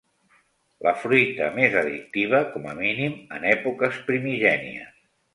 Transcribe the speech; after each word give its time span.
La 0.85 0.91
fruita 1.01 1.49
més 1.57 1.75
addictiva, 1.81 2.39
com 2.55 2.65
a 2.71 2.73
mínim 2.79 3.13
en 3.37 3.45
èpoques 3.51 3.99
primigènies. 4.09 4.97